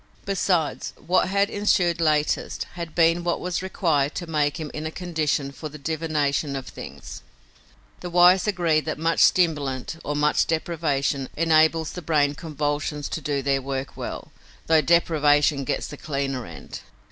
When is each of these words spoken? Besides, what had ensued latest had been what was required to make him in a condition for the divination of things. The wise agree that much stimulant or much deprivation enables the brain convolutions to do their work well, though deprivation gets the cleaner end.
Besides, 0.25 0.93
what 0.97 1.27
had 1.27 1.51
ensued 1.51 2.01
latest 2.01 2.63
had 2.73 2.95
been 2.95 3.23
what 3.23 3.39
was 3.39 3.61
required 3.61 4.15
to 4.15 4.25
make 4.25 4.57
him 4.59 4.71
in 4.73 4.87
a 4.87 4.89
condition 4.89 5.51
for 5.51 5.69
the 5.69 5.77
divination 5.77 6.55
of 6.55 6.65
things. 6.67 7.21
The 7.99 8.09
wise 8.09 8.47
agree 8.47 8.79
that 8.79 8.97
much 8.97 9.19
stimulant 9.19 9.97
or 10.03 10.15
much 10.15 10.47
deprivation 10.47 11.29
enables 11.37 11.91
the 11.91 12.01
brain 12.01 12.33
convolutions 12.33 13.09
to 13.09 13.21
do 13.21 13.43
their 13.43 13.61
work 13.61 13.95
well, 13.95 14.31
though 14.65 14.81
deprivation 14.81 15.65
gets 15.65 15.85
the 15.85 15.97
cleaner 15.97 16.47
end. 16.47 16.79